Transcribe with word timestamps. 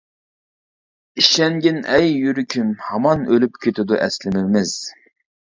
ئىشەنگىن 1.23 1.77
ئەي 1.97 2.09
يۈرىكىم، 2.21 2.73
ھامان 2.87 3.23
ئۆلۈپ 3.35 3.61
كېتىدۇ 3.67 4.01
ئەسلىمىمىز. 4.01 4.77